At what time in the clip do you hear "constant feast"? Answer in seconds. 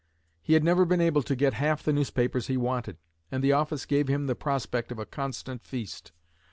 5.05-6.11